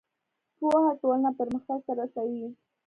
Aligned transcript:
پوهه 0.57 0.91
ټولنه 1.01 1.29
پرمختګ 1.39 1.79
ته 1.85 1.91
رسوي. 1.99 2.45